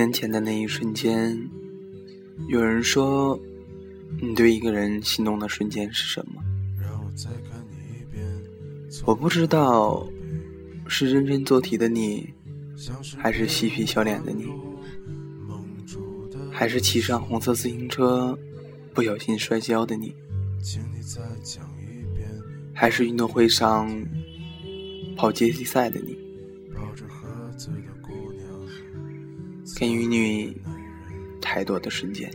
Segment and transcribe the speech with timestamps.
[0.00, 1.38] 年前的那一瞬间，
[2.48, 3.38] 有人说，
[4.18, 6.42] 你对一个人心动的瞬间是什么？
[9.04, 10.08] 我不知道，
[10.86, 12.32] 是认真做题的你，
[13.18, 14.46] 还是嬉皮笑脸的你，
[16.50, 18.38] 还是骑上红色自行车
[18.94, 20.14] 不小心摔跤的你，
[22.72, 23.86] 还是运动会上
[25.14, 26.16] 跑接力赛的你？
[29.80, 30.54] 给予你
[31.40, 32.30] 太多的瞬间。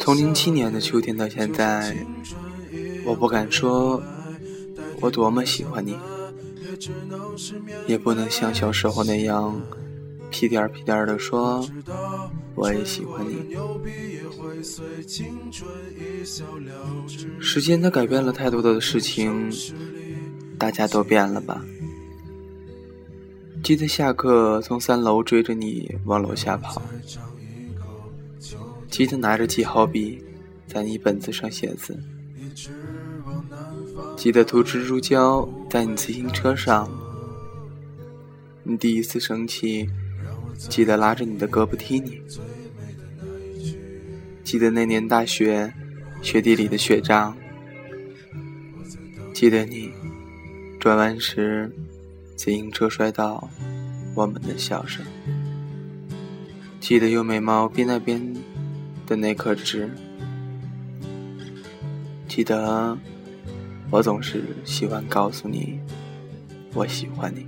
[0.00, 1.96] 从零七年的秋天到现在，
[3.04, 4.02] 我不敢说
[5.00, 5.96] 我多么喜欢你，
[7.86, 9.62] 也不能像小时候那样
[10.30, 11.64] 屁颠儿屁颠儿的说
[12.56, 13.56] 我也喜欢你。
[17.38, 19.48] 时间它改变了太多的事情，
[20.58, 21.64] 大家都变了吧。
[23.62, 26.80] 记得下课从三楼追着你往楼下跑，
[28.88, 30.24] 记得拿着记号笔
[30.66, 31.98] 在你本子上写字，
[34.16, 36.88] 记得涂蜘蛛胶在你自行车上，
[38.62, 39.86] 你第一次生气，
[40.56, 42.22] 记得拉着你的胳膊踢你，
[44.42, 45.70] 记得那年大雪
[46.22, 47.36] 雪地里的雪仗，
[49.34, 49.92] 记得你
[50.80, 51.70] 转弯时。
[52.38, 53.50] 自行车摔倒，
[54.14, 55.04] 我们的笑声。
[56.78, 58.32] 记得有眉毛边那边
[59.08, 59.90] 的那颗痣。
[62.28, 62.96] 记得
[63.90, 65.80] 我总是喜欢告诉你，
[66.74, 67.44] 我喜欢你。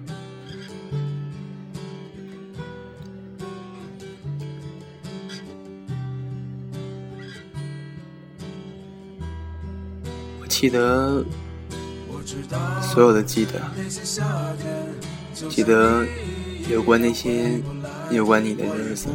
[10.41, 11.25] 我记得。
[12.83, 13.61] 所有的记得，
[15.49, 16.05] 记得
[16.69, 17.61] 有关那些
[18.11, 19.09] 有关你的日子。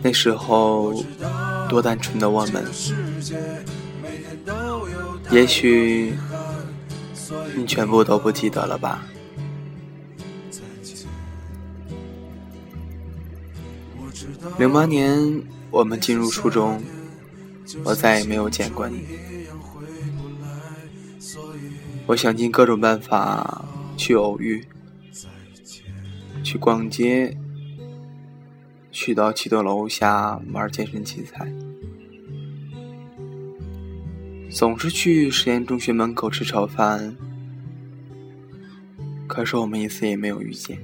[0.00, 1.02] 那时候
[1.68, 2.64] 多单纯的我们，
[5.30, 6.14] 也许
[7.56, 9.02] 你全部都不记得了吧？
[14.58, 16.80] 零八年我们进入初中。
[17.82, 19.04] 我再也没有见过你。
[22.06, 23.64] 我想尽各种办法
[23.96, 24.62] 去偶遇，
[26.42, 27.36] 去逛街，
[28.92, 31.50] 去到七栋楼下玩健身器材，
[34.50, 37.16] 总是去实验中学门口吃炒饭。
[39.26, 40.78] 可是我们一次也没有遇见。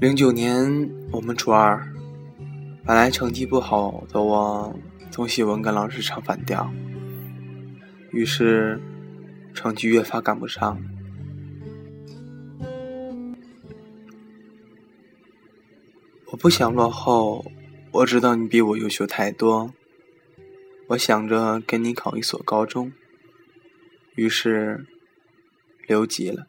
[0.00, 1.93] 零九年，我们初二。
[2.86, 4.78] 本来成绩不好的我，
[5.10, 6.70] 总喜欢跟老师唱反调，
[8.10, 8.78] 于是
[9.54, 10.78] 成绩越发赶不上。
[16.26, 17.50] 我不想落后，
[17.90, 19.72] 我知道你比我优秀太多。
[20.88, 22.92] 我想着跟你考一所高中，
[24.14, 24.84] 于是
[25.86, 26.46] 留级了，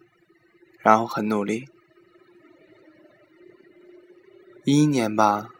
[0.79, 1.69] 然后很努力。
[4.66, 5.51] 一一年吧。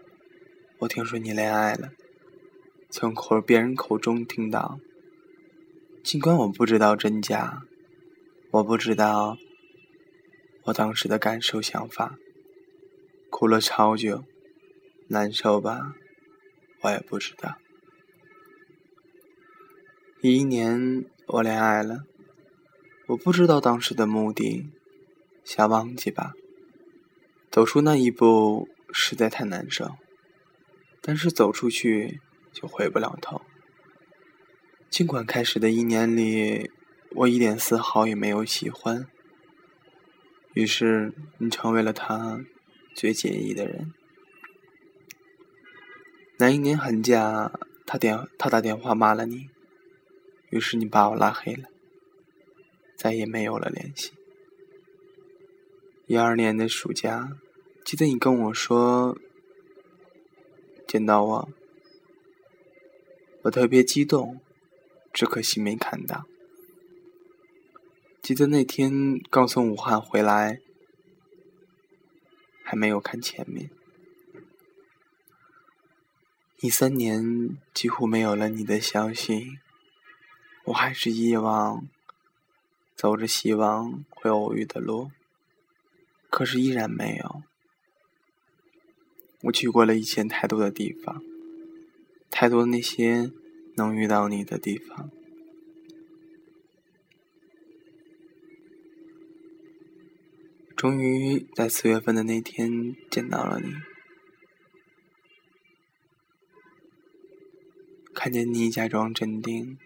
[0.86, 1.94] 我听说你恋爱了，
[2.92, 4.80] 从口别人口中听到。
[6.04, 7.64] 尽管我不知道真假，
[8.52, 9.36] 我不知道
[10.66, 12.18] 我当时的感受想法，
[13.32, 14.26] 哭了超久，
[15.08, 15.96] 难受吧？
[16.82, 17.58] 我也不知道。
[20.22, 22.04] 一年我恋爱了，
[23.08, 24.70] 我不知道当时的目的，
[25.44, 26.34] 想忘记吧。
[27.50, 29.96] 走出那一步实在太难受。
[31.08, 32.20] 但是走出去
[32.52, 33.40] 就回不了头。
[34.90, 36.72] 尽管开始的一年里，
[37.12, 39.06] 我一点丝毫也没有喜欢，
[40.56, 42.44] 于是你成为了他
[42.96, 43.94] 最介意的人。
[46.40, 47.52] 那一年寒假，
[47.86, 49.50] 他电他打电话骂了你，
[50.50, 51.70] 于是你把我拉黑了，
[52.98, 54.14] 再也没有了联系。
[56.08, 57.38] 一二年的暑假，
[57.84, 59.20] 记得你跟我说。
[60.88, 61.50] 见到我，
[63.44, 64.40] 我特别激动，
[65.12, 66.26] 只可惜没看到。
[68.22, 70.60] 记得那天刚从武汉回来，
[72.64, 73.70] 还没有看前面。
[76.62, 79.60] 一三年几乎没有了你的消息，
[80.66, 81.88] 我还是以往
[82.96, 85.12] 走着希望会偶遇的路，
[86.30, 87.44] 可是依然没有。
[89.46, 91.22] 我去过了一千太多的地方，
[92.32, 93.32] 太多那些
[93.76, 95.12] 能遇到你的地方。
[100.76, 103.72] 终于在四月份的那天见到了你，
[108.14, 109.78] 看见你假装镇定，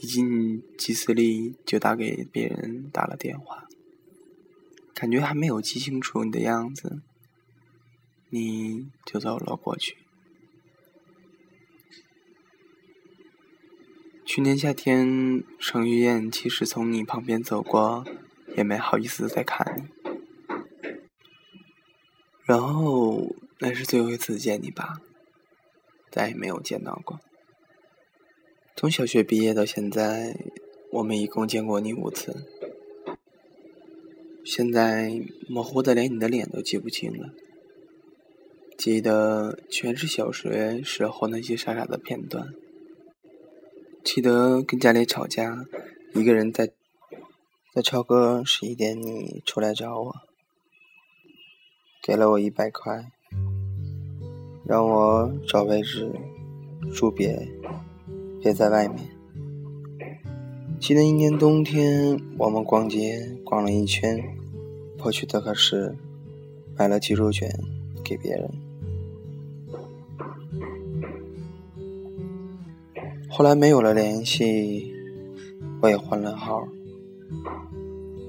[0.00, 3.68] 一进集思利就打给别人打了电话。
[4.98, 7.02] 感觉还没有记清楚你的样子，
[8.30, 9.96] 你就走了过去。
[14.26, 18.04] 去年夏天，盛玉燕其实从你旁边走过，
[18.56, 19.84] 也没好意思再看你。
[22.44, 25.00] 然后那是最后一次见你吧，
[26.10, 27.20] 再也没有见到过。
[28.74, 30.36] 从小学毕业到现在，
[30.90, 32.57] 我们一共见过你五次。
[34.50, 35.12] 现在
[35.46, 37.28] 模糊的连你的脸都记不清了，
[38.78, 42.54] 记得全是小学时候那些傻傻的片段。
[44.02, 45.66] 记得跟家里吵架，
[46.14, 46.72] 一个人在
[47.74, 50.14] 在超哥十一点，你出来找我，
[52.02, 53.12] 给了我一百块，
[54.64, 56.10] 让我找位置
[56.94, 57.46] 住别
[58.40, 59.17] 别在外面。
[60.80, 64.22] 记得一年冬天，我们逛街逛了一圈，
[64.96, 65.94] 跑去德克士
[66.76, 67.50] 买了鸡肉卷
[68.04, 68.48] 给别人。
[73.28, 74.94] 后来没有了联系，
[75.82, 76.66] 我也换了号，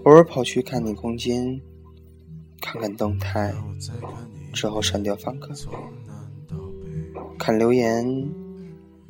[0.04, 1.62] 偶尔跑去看你空间，
[2.60, 3.54] 看看动态，
[4.54, 5.54] 之后删掉访客。
[7.38, 8.28] 看留言，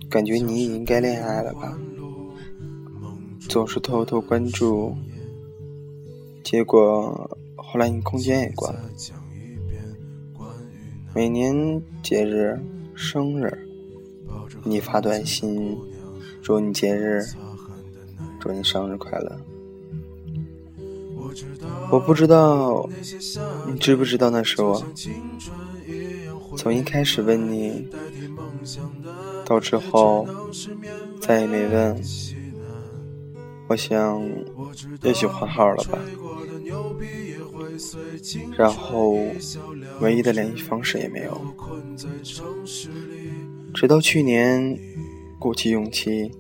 [0.10, 1.80] 感觉你应该恋爱了吧？
[3.50, 4.96] 总是偷偷关注，
[6.44, 8.80] 结果后来你空间也关了。
[11.16, 12.60] 每年节日、
[12.94, 13.66] 生日。
[14.64, 15.76] 你发短信，
[16.44, 17.24] 祝你节日，
[18.40, 19.40] 祝你生日快乐。
[21.90, 22.88] 我不知道
[23.68, 24.86] 你知不知道那是我。
[26.56, 27.88] 从一开始问你，
[29.44, 30.28] 到之后
[31.20, 32.00] 再也没问。
[33.70, 34.20] 我想，
[35.04, 36.00] 也许换号了吧。
[38.58, 39.16] 然后，
[40.02, 41.40] 唯一的联系方式也没有。
[43.76, 44.76] 直到去年，
[45.40, 46.32] 鼓起勇气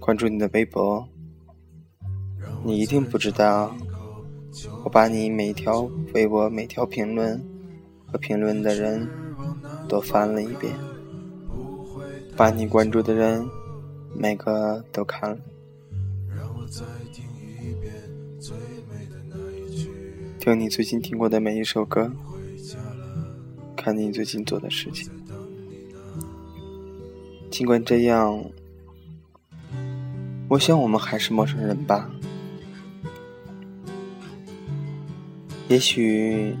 [0.00, 1.06] 关注你的微博，
[2.64, 3.72] 你一定不知道，
[4.82, 7.40] 我把你每条微博每条评论
[8.06, 9.08] 和评论的人
[9.88, 10.74] 都翻了一遍，
[12.36, 13.48] 把你关注的人
[14.12, 15.38] 每个都看了，
[20.40, 22.10] 听你最近听过的每一首歌，
[23.76, 25.08] 看你最近做的事情。
[27.50, 28.44] 尽管这样，
[30.48, 32.10] 我想我们还是陌生人吧。
[35.68, 36.54] 也许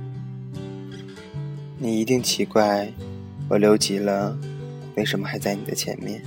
[1.78, 2.92] 你一定奇怪，
[3.48, 4.38] 我留级了，
[4.96, 6.22] 为什么还在你的前面？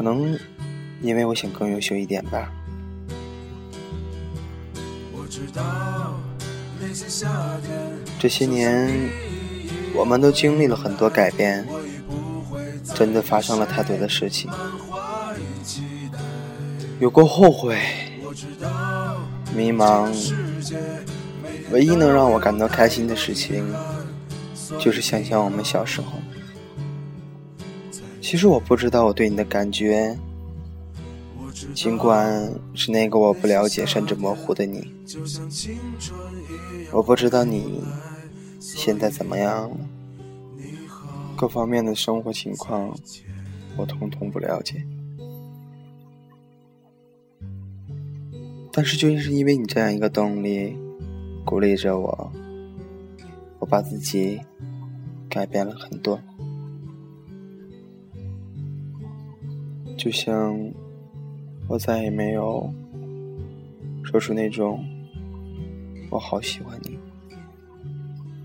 [0.00, 0.34] 可能
[1.02, 2.50] 因为我想更优秀一点吧。
[5.12, 6.16] 我知道。
[8.18, 9.10] 这些年，
[9.94, 11.68] 我们都经历了很多改变，
[12.94, 14.50] 真的发生了太多的事情，
[16.98, 17.78] 有过后悔、
[19.54, 20.10] 迷茫。
[21.72, 23.70] 唯一能让我感到开心的事情，
[24.78, 26.14] 就是想想我们小时候。
[28.30, 30.16] 其实我不知道我对你的感觉。
[31.74, 34.88] 尽管是那个我不了解甚至模糊的你，
[36.92, 37.82] 我不知道你
[38.60, 39.68] 现在怎么样，
[41.36, 42.96] 各方面的生活情况
[43.76, 44.86] 我通通不了解。
[48.70, 50.76] 但是就是因为你这样一个动力，
[51.44, 52.32] 鼓励着我，
[53.58, 54.40] 我把自己
[55.28, 56.20] 改变了很多，
[60.00, 60.72] 就像。
[61.68, 62.68] 我再也没有
[64.02, 64.84] 说出那种
[66.10, 66.98] “我好喜欢你，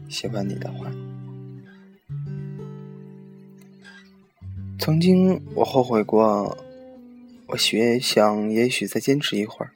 [0.07, 0.91] 喜欢你”的话。
[4.77, 6.55] 曾经我后悔过，
[7.47, 9.71] 我学想也许再坚持一会儿，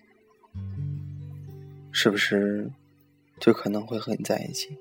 [1.92, 2.70] 是不是
[3.40, 4.78] 就可能会和你在一起？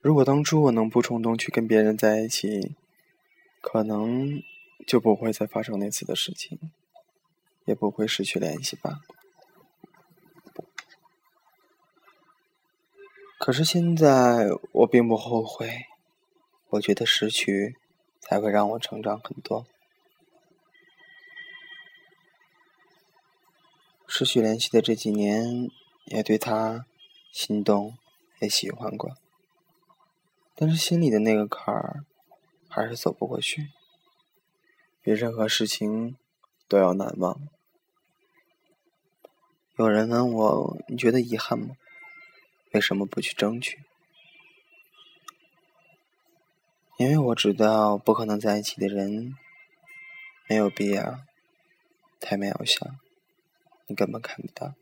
[0.00, 2.72] 如果当初我能不冲动去跟别人在一起，
[3.68, 4.42] 可能……
[4.86, 6.70] 就不会再发生那次的事情，
[7.64, 9.00] 也不会失去联系吧。
[13.40, 15.86] 可是现在我并不后悔，
[16.68, 17.74] 我觉得失去
[18.20, 19.66] 才会让我成长很多。
[24.06, 25.68] 失去联系的这几年，
[26.04, 26.86] 也对他
[27.32, 27.96] 心动，
[28.40, 29.16] 也喜欢过，
[30.54, 32.04] 但是心里的那个坎儿
[32.76, 33.70] 还是走不过去，
[35.00, 36.14] 比任何事情
[36.68, 37.40] 都要难忘。
[39.78, 41.76] 有人问我：“你觉得遗憾吗？
[42.72, 43.78] 为什么不去争取？”
[47.00, 49.34] 因为我知道，不可能在一起的人，
[50.46, 51.20] 没有必要
[52.20, 52.86] 太渺小。
[53.86, 54.74] 你根本看不到。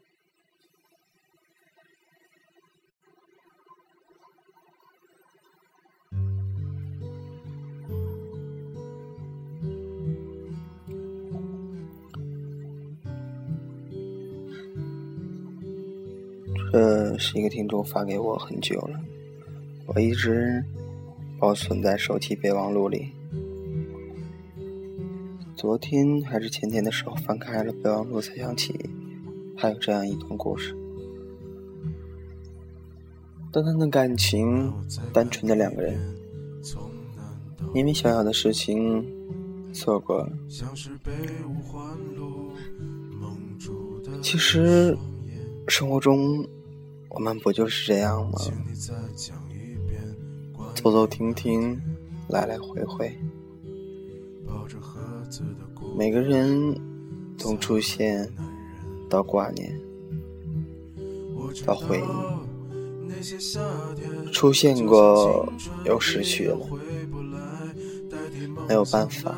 [16.74, 19.00] 这是一个听众发给我很久了，
[19.86, 20.60] 我一直
[21.38, 23.12] 保存在手机备忘录里。
[25.54, 28.90] 昨天还是前天的时候，翻开了备忘录，才想起
[29.56, 30.76] 还有这样一段故事。
[33.52, 34.74] 单单的感情，
[35.12, 35.96] 单纯的两个人，
[37.72, 39.06] 因为小小的事情
[39.72, 40.32] 错过了。
[44.20, 44.98] 其实，
[45.68, 46.44] 生活中
[47.14, 48.38] 我们不就是这样吗？
[50.74, 51.80] 走走停停，
[52.28, 53.16] 来来回回。
[55.96, 56.76] 每个人
[57.38, 58.28] 从出现
[59.08, 59.72] 到挂念
[61.64, 62.02] 到回
[63.20, 63.22] 忆，
[64.32, 65.48] 出现过
[65.84, 66.58] 又失去了，
[68.68, 69.34] 没有办法，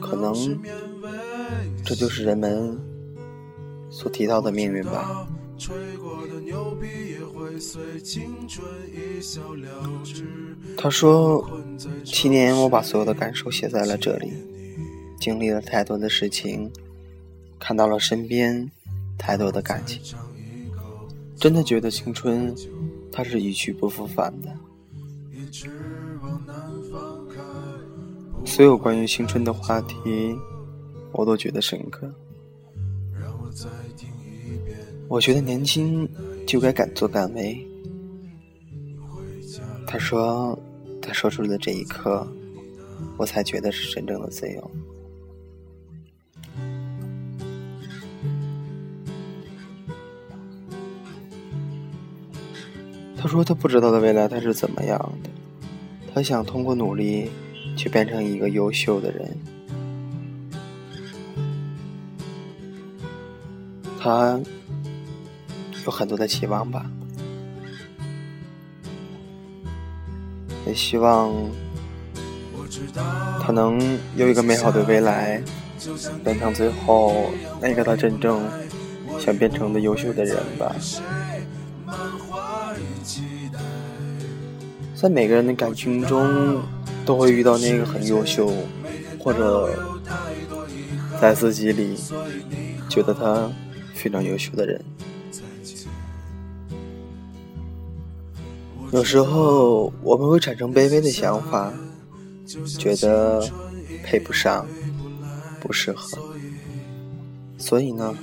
[0.00, 0.34] 可能
[1.82, 2.78] 这就是人们
[3.88, 5.26] 所提到的命运吧。
[5.58, 9.40] 吹过的牛逼也会随青春一笑
[10.76, 11.48] 他说
[12.04, 14.32] ：“七年，我把所有的感受写在了这里。”
[15.18, 16.70] 经历了太多的事情，
[17.58, 18.70] 看到了身边
[19.16, 20.00] 太多的感情，
[21.36, 22.54] 真的觉得青春
[23.10, 24.54] 它是一去不复返的。
[28.44, 29.96] 所有关于青春的话题，
[31.12, 32.12] 我都觉得深刻。
[33.18, 33.64] 让我再
[33.96, 34.08] 听
[35.08, 36.08] 我觉得年轻
[36.46, 37.66] 就该敢作敢为。
[39.86, 40.58] 他说，
[41.00, 42.26] 他说出的这一刻，
[43.16, 44.70] 我才觉得是真正的自由。
[53.16, 55.30] 他说：“他不知道的未来他是怎么样的，
[56.12, 57.30] 他想通过努力
[57.76, 59.36] 去变成一个优秀的人。
[63.98, 64.38] 他
[65.86, 66.84] 有很多的期望吧，
[70.66, 71.32] 也希望
[73.40, 73.80] 他能
[74.16, 75.40] 有一个美好的未来，
[76.24, 77.30] 变成最后
[77.62, 78.42] 那个他真正
[79.20, 80.74] 想变成的优秀的人吧。”
[84.96, 86.60] 在每个人的感情中，
[87.04, 88.52] 都会遇到那个很优秀，
[89.20, 89.78] 或者
[91.20, 91.96] 在自己里
[92.88, 93.48] 觉得他
[93.94, 94.84] 非常优秀的人。
[98.92, 101.72] 有时候我们会产生卑微的想法，
[102.78, 103.42] 觉得
[104.04, 104.66] 配不上，
[105.60, 106.18] 不适合，
[107.58, 108.14] 所以呢，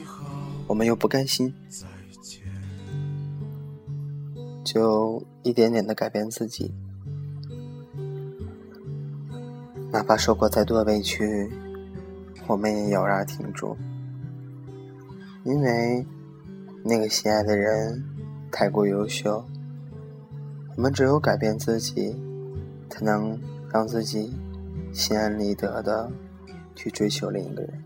[0.67, 1.53] 我们又不甘心。
[4.63, 6.73] 就一点点的改变自己，
[9.91, 11.51] 哪怕受过再多委屈，
[12.47, 13.77] 我们也咬牙挺住。
[15.43, 16.07] 因为
[16.83, 18.03] 那个心爱的人
[18.49, 19.45] 太过优秀，
[20.75, 22.15] 我们只有改变自己，
[22.89, 23.39] 才能
[23.71, 24.33] 让自己
[24.93, 26.11] 心安理得的
[26.75, 27.83] 去追求另一个人。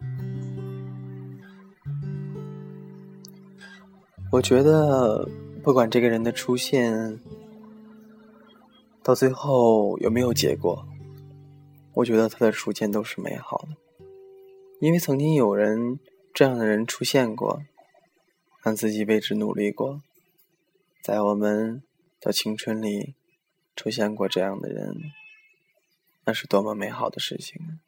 [4.32, 5.28] 我觉得。
[5.64, 7.20] 不管这个人的出现
[9.04, 10.88] 到最后有没有结果，
[11.94, 14.06] 我觉得他的出现都是美好的，
[14.80, 16.00] 因为曾经有人
[16.34, 17.64] 这样的人出现过，
[18.64, 20.02] 让自己为之努力过，
[21.04, 21.84] 在我们
[22.20, 23.16] 的青春里
[23.76, 25.12] 出现过这样的人，
[26.26, 27.80] 那是多么美好的事情！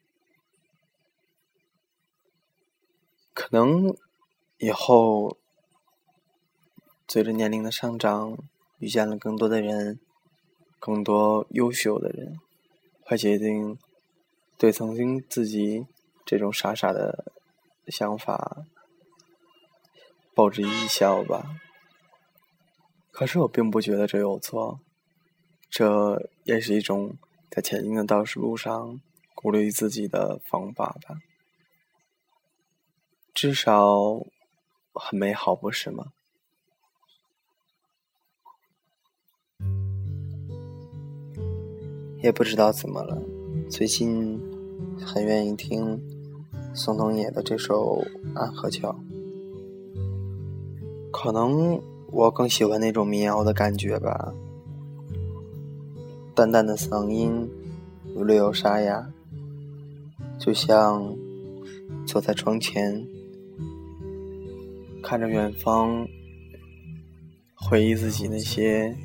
[3.33, 3.95] 可能
[4.57, 5.38] 以后。
[7.12, 8.38] 随着年龄的上涨，
[8.77, 10.00] 遇见了更多的人，
[10.77, 12.39] 更多优秀的人，
[13.01, 13.79] 会决定
[14.59, 15.88] 对曾经自己
[16.24, 17.33] 这种傻傻的
[17.88, 18.63] 想法，
[20.36, 21.59] 报之一笑吧。
[23.11, 24.79] 可是我并不觉得这有错，
[25.69, 27.17] 这也是一种
[27.49, 29.01] 在前进的道路上
[29.35, 31.19] 鼓励自己的方法吧。
[33.33, 34.25] 至少
[34.93, 36.11] 很美好，不是吗？
[42.21, 43.21] 也不知道怎么了，
[43.69, 44.37] 最近
[44.99, 45.97] 很愿意听
[46.73, 48.01] 宋冬野的这首
[48.37, 48.93] 《安河桥》，
[51.11, 54.33] 可能我更喜欢那种民谣的感觉吧。
[56.35, 57.49] 淡淡的嗓音，
[58.15, 59.09] 略有沙哑，
[60.37, 61.15] 就像
[62.05, 63.05] 坐在窗前，
[65.01, 66.07] 看着远方，
[67.55, 68.95] 回忆自己那些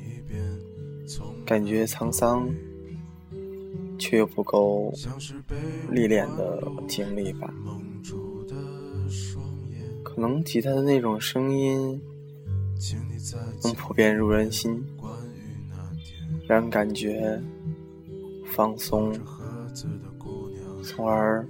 [1.45, 2.49] 感觉沧桑。
[3.97, 4.93] 却又不够
[5.89, 7.51] 历练的经历吧。
[10.03, 11.99] 可能吉他的那种声音
[13.63, 14.85] 能普遍入人心，
[16.47, 17.41] 让人感觉
[18.53, 19.13] 放松，
[20.83, 21.47] 从而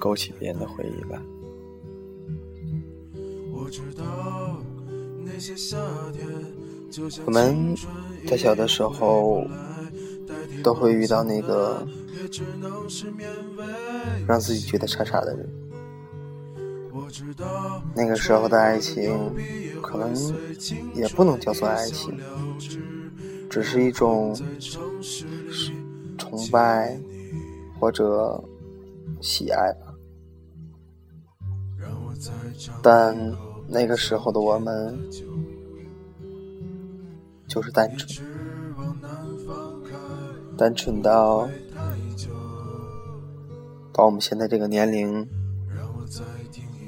[0.00, 1.22] 勾起别人的回忆吧。
[7.24, 7.74] 我们
[8.26, 9.46] 在小的时候。
[10.62, 11.86] 都会遇到那个
[14.26, 15.48] 让自己觉得傻傻的人。
[17.94, 19.34] 那个时候的爱情，
[19.82, 20.14] 可能
[20.94, 22.16] 也不能叫做爱情，
[23.48, 24.36] 只是一种
[26.16, 26.98] 崇拜
[27.78, 28.42] 或者
[29.20, 29.94] 喜爱吧。
[32.82, 33.16] 但
[33.68, 34.98] 那个时候的我们，
[37.46, 38.26] 就是单纯。
[40.56, 41.48] 单纯到
[43.92, 45.24] 到我们现在这个年龄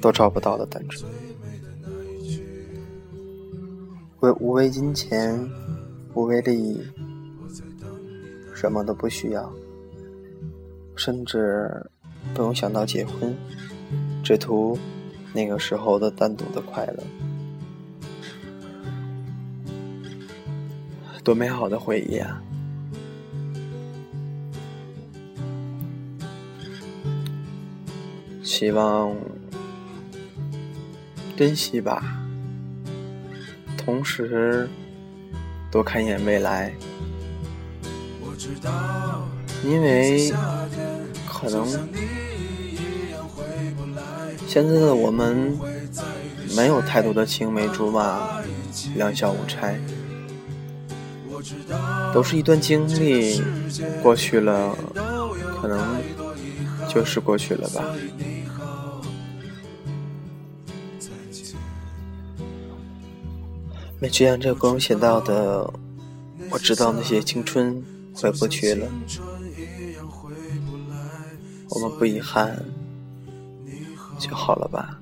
[0.01, 1.09] 都找不到的单纯，
[4.19, 5.39] 为无为金钱，
[6.15, 6.81] 无为利益，
[8.53, 9.53] 什么都不需要，
[10.95, 11.85] 甚至
[12.33, 13.37] 不用想到结婚，
[14.23, 14.77] 只图
[15.33, 17.03] 那个时候的单独的快乐，
[21.23, 22.41] 多美好的回忆啊！
[28.43, 29.15] 希望
[31.35, 32.03] 珍惜吧，
[33.75, 34.69] 同时
[35.71, 36.71] 多看一眼未来，
[39.63, 40.31] 因为
[41.27, 41.65] 可能
[44.47, 45.57] 现在的我们
[46.55, 48.41] 没有太多的青梅竹马、
[48.95, 49.79] 两小无猜，
[52.13, 53.41] 都是一段经历
[54.03, 54.75] 过去了，
[55.59, 55.97] 可能
[56.87, 57.83] 就是过去了吧。
[64.01, 65.71] 没这样这歌写到的，
[66.49, 67.85] 我知道那些青春
[68.15, 68.91] 回不去了，
[71.69, 72.65] 我们不遗憾
[74.17, 75.00] 就好了吧。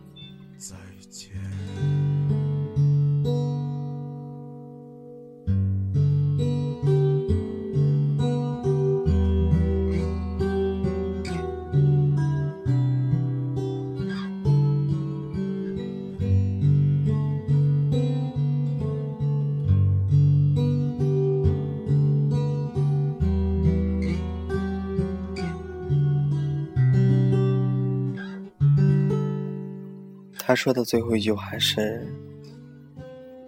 [30.49, 32.12] 他说的最后一句话是：“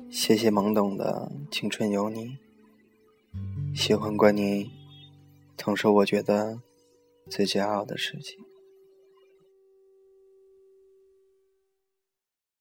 [0.07, 2.37] 谢谢懵懂的青春有你，
[3.73, 4.69] 喜欢过你，
[5.57, 6.61] 曾是我觉得
[7.27, 8.37] 最骄傲的事情。”